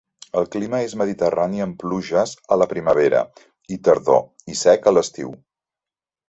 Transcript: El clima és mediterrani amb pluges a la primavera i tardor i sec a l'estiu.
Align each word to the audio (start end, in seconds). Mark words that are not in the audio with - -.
El 0.39 0.45
clima 0.53 0.77
és 0.85 0.93
mediterrani 1.01 1.61
amb 1.65 1.77
pluges 1.83 2.33
a 2.55 2.57
la 2.61 2.67
primavera 2.71 3.21
i 3.77 3.79
tardor 3.89 4.51
i 4.55 4.59
sec 4.63 4.91
a 4.93 4.97
l'estiu. 4.97 5.33